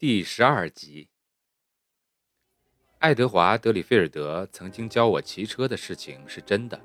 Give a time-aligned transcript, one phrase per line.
[0.00, 1.08] 第十二集，
[3.00, 6.80] 爱德华·德里菲尔德曾经教我骑车的事情是真的。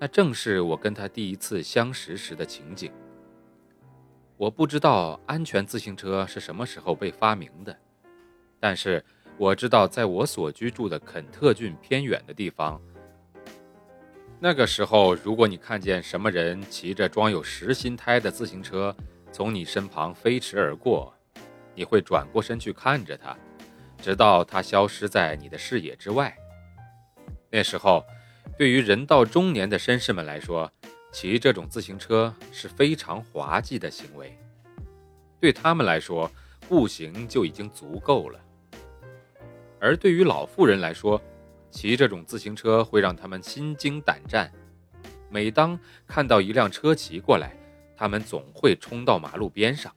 [0.00, 2.92] 那正是我跟他第一次相识时的情景。
[4.36, 7.78] 我不知道安全自行车是什么时候被发明的，
[8.58, 9.04] 但是
[9.38, 12.82] 我知道，在我所居住的肯特郡偏远的地方，
[14.40, 18.92] 那个时候，如果你看见什么人骑着装有实心胎的自行车
[19.30, 21.14] 从你身旁飞驰而过，
[21.80, 23.34] 你会转过身去看着他，
[23.96, 26.36] 直到他消失在你的视野之外。
[27.50, 28.04] 那时候。
[28.58, 30.70] 对于人到中年的绅士们来说，
[31.12, 34.36] 骑这种自行车是非常滑稽的行为。
[35.40, 36.30] 对他们来说，
[36.68, 38.38] 步行就已经足够了；
[39.80, 41.22] 而对于老妇人来说，
[41.70, 44.52] 骑这种自行车会让他们心惊胆战。
[45.30, 47.56] 每当看到一辆车骑过来，
[47.96, 49.94] 他们总会冲到马路边上。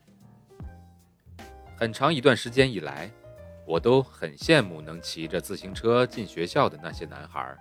[1.76, 3.12] 很长一段时间以来，
[3.66, 7.56] 我都很羡慕能骑着自行车进学校的那些男孩。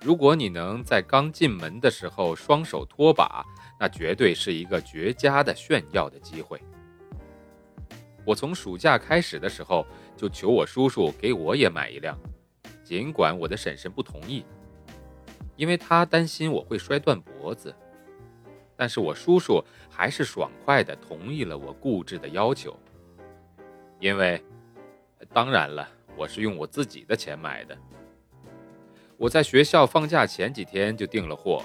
[0.00, 3.44] 如果你能在刚进门的时候双手托把，
[3.78, 6.60] 那绝对是一个绝佳的炫耀的机会。
[8.24, 9.84] 我从暑假开始的时候
[10.16, 12.16] 就求我叔叔给我也买一辆，
[12.84, 14.44] 尽管我的婶婶不同意，
[15.56, 17.74] 因为她担心我会摔断脖子。
[18.76, 22.78] 但是我叔叔还是爽快地同意了我固执的要求，
[23.98, 24.42] 因为，
[25.32, 27.76] 当然了，我是用我自己的钱买的。
[29.16, 31.64] 我在学校放假前几天就订了货，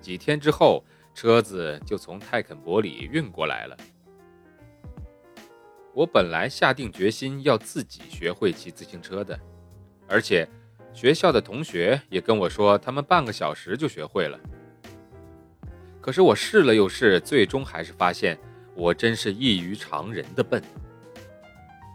[0.00, 3.76] 几天之后车子就从泰肯伯里运过来了。
[5.92, 9.38] 我本来下定决心要自己学会骑自行车的，
[10.06, 10.48] 而且
[10.94, 14.38] 学校的同学也跟我说他们半个小时就学会了。
[16.02, 18.36] 可是我试了又试，最终还是发现
[18.74, 20.60] 我真是异于常人的笨。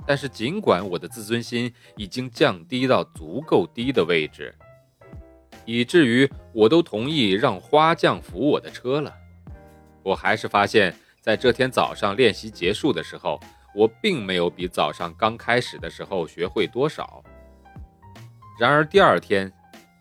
[0.08, 4.56] 但是，尽管我的自尊心已经降低到足够低的位置，
[5.66, 9.14] 以至于我都同意让花匠扶我的车了，
[10.04, 13.38] 我还是发现，在这天早上练习结束的时候，
[13.76, 17.22] 我并没有比早上刚开始的时候学会多少。
[18.58, 19.52] 然而第二天，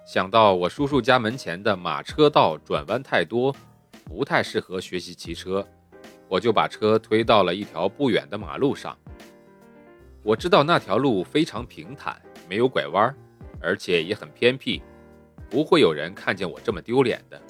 [0.07, 3.53] 想到我叔叔家门前的马车道转弯太多，
[4.07, 5.67] 不太适合学习骑车，
[6.29, 8.97] 我就把车推到了一条不远的马路上。
[10.23, 13.15] 我知道那条路非常平坦，没有拐弯，
[13.61, 14.81] 而且也很偏僻，
[15.51, 17.41] 不会有人看见我这么丢脸的。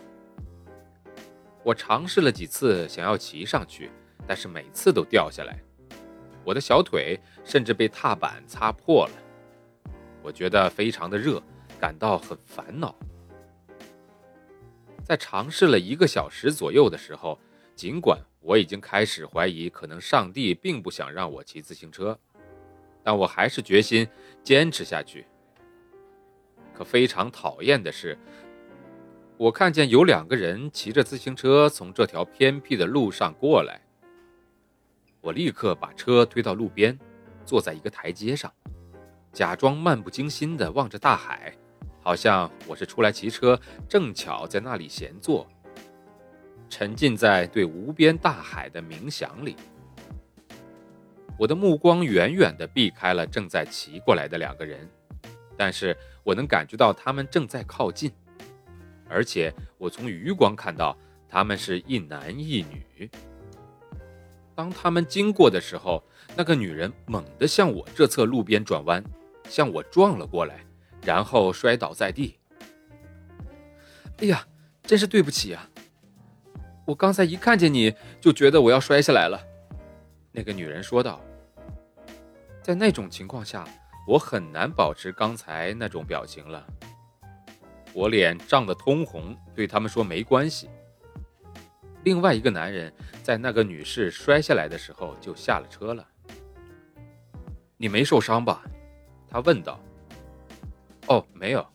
[1.62, 3.90] 我尝试了几次想要骑上去，
[4.26, 5.58] 但是每次都掉下来，
[6.42, 9.12] 我的小腿甚至被踏板擦破了。
[10.22, 11.42] 我觉得非常的热，
[11.78, 12.94] 感到很烦恼。
[15.06, 17.38] 在尝试了一个小时左右的时候，
[17.76, 22.18] 尽管我已经开始怀疑，可能上帝并不想让我骑自行车。
[23.04, 24.04] 但我还是决心
[24.42, 25.24] 坚持下去。
[26.74, 28.18] 可非常讨厌的是，
[29.36, 33.80] 我看见有两个人骑着自行车从这条偏僻的路上过来。
[35.20, 36.98] 我立刻把车推到路边，
[37.44, 38.52] 坐在一个台阶上，
[39.32, 41.56] 假装漫不经心地望着大海，
[42.06, 45.44] 好像我是出来骑车，正巧在那里闲坐，
[46.68, 49.56] 沉浸在对无边大海的冥想里。
[51.36, 54.88] 我的目光远远地避开了正在骑过来的两个人，
[55.56, 58.12] 但是我能感觉到他们正在靠近，
[59.08, 60.96] 而且我从余光看到
[61.28, 63.10] 他们是一男一女。
[64.54, 66.00] 当他们经过的时候，
[66.36, 69.02] 那个女人猛地向我这侧路边转弯，
[69.48, 70.64] 向我撞了过来，
[71.02, 72.38] 然后摔倒在地。
[74.18, 74.46] 哎呀，
[74.82, 75.68] 真是对不起啊！
[76.86, 79.38] 我刚才一看见你就觉得我要摔下来了。
[80.32, 81.20] 那个女人说道
[82.62, 83.64] ：“在那种情况下，
[84.06, 86.66] 我很难保持刚才那种表情了。
[87.92, 90.70] 我脸涨得通红，对他们说没关系。
[92.04, 96.06] 另外一个男人在那个女士摔下来的时候就下了车了。
[97.76, 98.64] 你没受伤吧？”
[99.28, 99.78] 他问道。
[101.08, 101.66] “哦，没有。”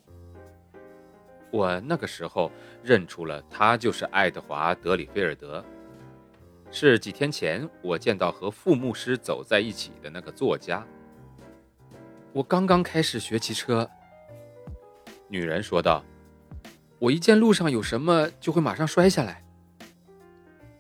[1.52, 2.50] 我那个时候
[2.82, 5.64] 认出了他就是爱德华·德里菲尔德，
[6.72, 10.86] 是几天前我见到和副牧师走在一起的那个作家。
[12.32, 13.90] 我刚刚开始学骑车，
[15.28, 16.02] 女人说道
[16.98, 19.44] ：“我一见路上有什么，就会马上摔下来。”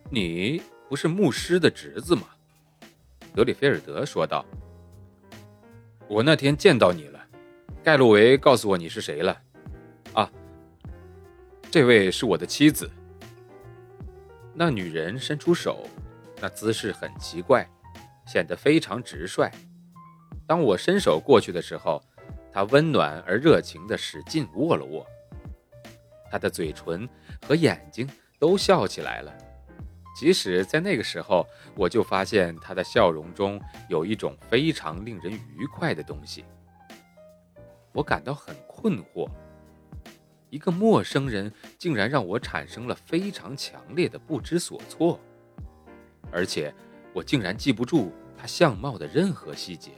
[0.09, 2.23] 你不是牧师的侄子吗？
[3.35, 4.45] 德里菲尔德说道
[6.07, 7.09] ：“我那天见到你，
[7.83, 9.35] 盖洛维告诉我你是谁了。
[10.13, 10.29] 啊，
[11.71, 12.89] 这位是我的妻子。”
[14.53, 15.87] 那女人伸出手，
[16.39, 17.67] 那姿势很奇怪，
[18.27, 19.49] 显得非常直率。
[20.45, 21.99] 当我伸手过去的时候，
[22.51, 25.03] 她温暖而热情地使劲握了握，
[26.29, 27.09] 她的嘴唇
[27.47, 28.07] 和眼睛
[28.37, 29.33] 都笑起来了。
[30.15, 36.45] 即使在那个时候，我就发现她的笑容中有一种非常令人愉快的东西。
[37.93, 39.29] 我感到很困惑，
[40.49, 45.19] 一个陌生人竟然让我产生了非常强烈的不知所措，
[46.31, 46.73] 而且
[47.13, 49.91] 我竟然记不住他相貌的任何细节。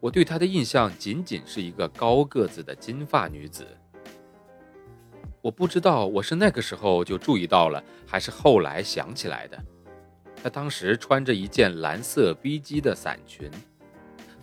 [0.00, 3.66] 我对她的印象仅仅是一个高个子的金发女子。
[5.40, 9.58] 我不知道我是那个时候就注意到了，还是后来想起来的。
[10.42, 13.50] 她当时穿着一件蓝色逼机的伞裙，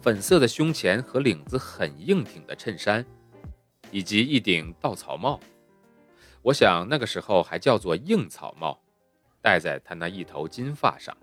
[0.01, 3.06] 粉色的胸前和领子很硬挺的衬衫，
[3.92, 5.40] 以及一顶稻草帽。
[6.42, 8.81] 我想那个时候还叫做硬草帽，
[9.42, 11.16] 戴在她那一头金发上。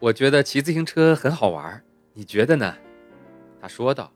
[0.00, 1.84] 我觉得骑自行车很好玩。
[2.14, 2.76] 你觉得呢？
[3.60, 4.12] 他说道。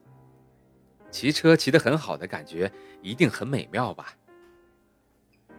[1.10, 2.70] 骑车骑得很好的感觉
[3.00, 4.14] 一定很美妙吧？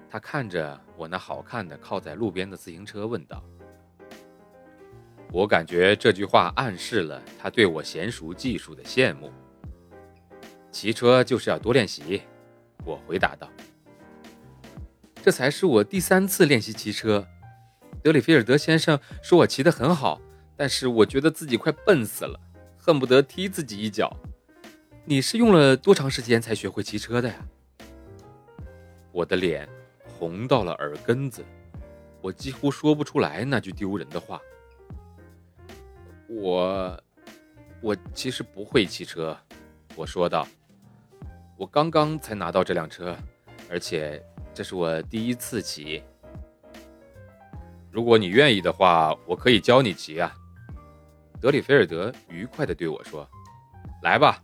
[0.09, 3.43] 他看着我那好看的靠在路边的自行车，问道。
[5.31, 9.31] 我感觉这句话暗示了他对我娴熟技术的羡慕。
[10.71, 12.21] 骑车就是要多练习，
[12.85, 13.49] 我回答道。
[15.21, 17.27] 这才是我第三次练习骑车。
[18.01, 20.21] 德里菲尔德先生说我骑得很好。
[20.59, 22.39] 但是我觉得自己快笨死了，
[22.79, 24.11] 恨不得踢自己一脚。
[25.05, 27.35] 你是用了多长时间才学会骑车的呀？
[29.11, 29.69] 我的脸
[30.03, 31.45] 红到了耳根子，
[32.21, 34.41] 我几乎说不出来那句丢人的话。
[36.29, 37.03] 我，
[37.81, 39.37] 我其实不会骑车，
[39.95, 40.47] 我说道。
[41.57, 43.17] 我刚刚才拿到这辆车，
[43.69, 46.03] 而且这是我第一次骑。
[47.89, 50.31] 如果你愿意的话，我可以教你骑啊。
[51.41, 53.27] 德里菲尔德愉快地对我说
[54.03, 54.43] ：“来吧。”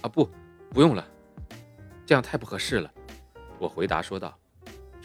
[0.00, 0.30] 啊，不，
[0.70, 1.06] 不用了，
[2.06, 2.90] 这样太不合适了。”
[3.58, 4.38] 我回答说道。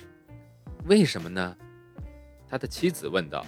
[0.88, 1.58] “为什么呢？”
[2.48, 3.46] 他的妻子问道。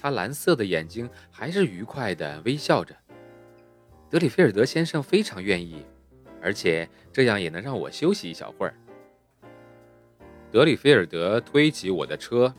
[0.00, 2.96] 他蓝色的眼睛还是愉快地微笑着。
[4.08, 5.84] 德里菲尔德先生非常愿意，
[6.40, 8.74] 而且这样也能让我休息一小会儿。
[10.50, 12.52] 德里菲尔德推起我的车，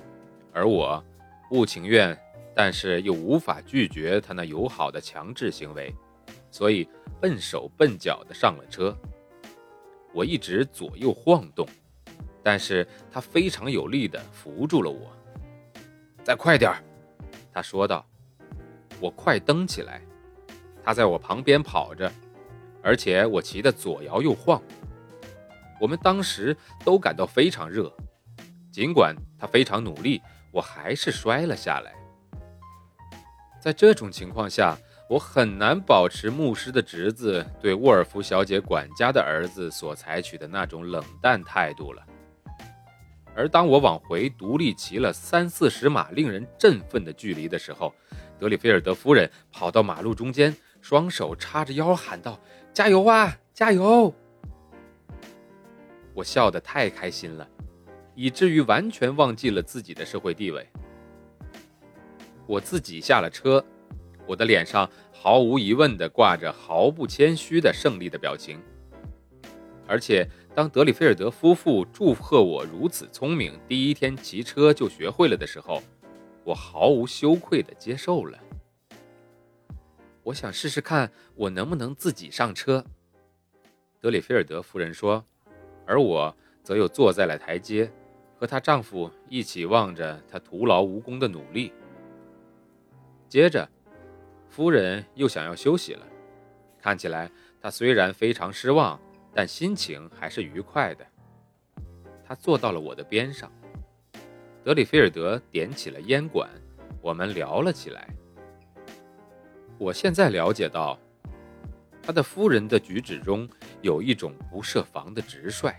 [0.53, 1.03] 而我
[1.49, 2.17] 不情愿。
[2.53, 5.95] 但是又无法拒绝他那友好的强制行为，
[6.51, 6.85] 所以
[7.21, 8.93] 笨手笨脚的上了车。
[10.11, 11.65] 我一直左右晃动，
[12.43, 15.15] 但是他非常有力的扶住了我。
[16.25, 16.83] 再快点儿，
[17.53, 18.05] 他说道。
[18.99, 19.99] 我快蹬起来，
[20.83, 22.11] 他在我旁边跑着，
[22.83, 24.61] 而且我骑得左摇右晃。
[25.79, 26.55] 我们当时
[26.85, 27.91] 都感到非常热，
[28.71, 31.95] 尽管他非常努力，我还是摔了下来。
[33.59, 34.77] 在这种情况下，
[35.09, 42.05] 我很难保持牧师的侄子对沃尔夫小姐管家的儿子所采取的那种冷淡态度了。
[43.35, 47.93] 而当我往回独立骑了三四十码令人振奋的距离的时候，
[48.37, 52.39] 德里菲尔德夫人跑到马路中间，双手叉着腰喊道
[52.73, 54.13] ：“加油啊，加油！”
[56.13, 57.47] 我笑得太开心了，
[58.15, 60.67] 以至于完全忘记了自己的社会地位。
[62.45, 63.63] 我自己下了车，
[64.27, 68.59] 我的脸上毫无疑问地挂着毫不谦虚的胜利的表情。
[69.87, 75.81] 而且，当德里菲尔德夫妇祝贺我如此聪明，第一天骑车就学会了的时候，
[76.43, 78.37] 我毫无羞愧地接受了。
[80.23, 82.85] 我想试试看，我能不能自己上车。
[84.01, 85.23] 德里菲尔德夫人说，
[85.85, 87.89] 而我则又坐在了台阶，
[88.37, 91.71] 和她丈夫一起望着她徒劳无功的努力。
[93.29, 93.69] 接着，
[94.49, 96.05] 夫人又想要休息了。
[96.77, 97.31] 看起来，
[97.61, 98.99] 她虽然非常失望，
[99.33, 101.05] 但心情还是愉快的。
[102.25, 103.51] 她坐到了我的边上。
[104.63, 106.49] 德里菲尔德点起了烟管，
[107.01, 108.07] 我们聊了起来。
[109.77, 110.99] 我现在了解到，
[112.03, 113.49] 他的夫人的举止中
[113.81, 115.73] 有一种不设防的直率，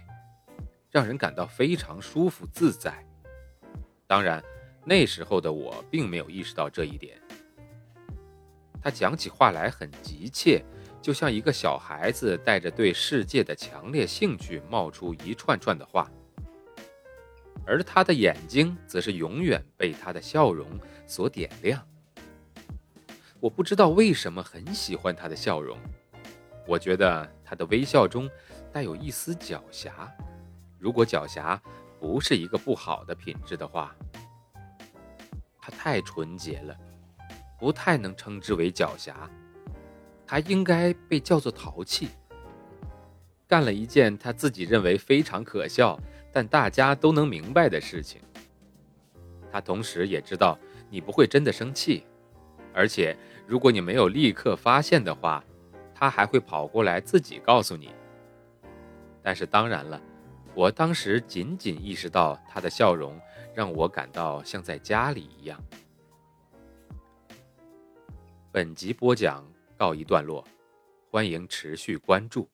[0.90, 3.06] 让人感到非常舒服自在。
[4.09, 4.42] 当然，
[4.85, 7.16] 那时候的我并没有意识到这一点。
[8.82, 10.64] 他讲起话来很急切，
[11.02, 16.09] 就像一个小孩子带着对世界的强烈兴趣冒出一串串的话，
[17.66, 20.68] 而他的眼睛则是永远被他的笑容
[21.06, 21.85] 所点亮。
[23.40, 25.76] 我不知道为什么很喜欢他的笑容，
[26.68, 28.30] 我觉得他的微笑中
[28.73, 29.90] 带有一丝狡黠。
[30.78, 31.59] 如果狡黠
[31.99, 33.94] 不是一个不好的品质的话，
[35.61, 36.76] 他太纯洁了。
[37.59, 39.14] 不太能称之为狡黠，
[40.33, 42.09] 他应该被叫做淘气。
[43.47, 46.01] 干了一件他自己认为非常可笑，
[46.33, 48.19] 但大家都能明白的事情。
[49.51, 50.59] 他同时也知道
[50.89, 52.07] 你不会真的生气，
[52.73, 53.15] 而且
[53.47, 55.45] 如果你没有立刻发现的话，
[55.95, 57.91] 他还会跑过来自己告诉你。
[59.23, 60.01] 但是当然了，
[60.55, 63.21] 我当时仅仅意识到他的笑容
[63.55, 65.62] 让我感到像在家里一样。
[68.51, 69.47] 本集播讲
[69.83, 70.47] 告一段落，
[71.11, 72.49] 欢迎持续关注。